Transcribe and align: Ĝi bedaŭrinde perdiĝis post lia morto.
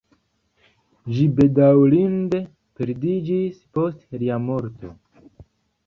Ĝi 1.17 1.25
bedaŭrinde 1.41 2.41
perdiĝis 2.81 3.63
post 3.79 4.21
lia 4.23 4.45
morto. 4.51 4.97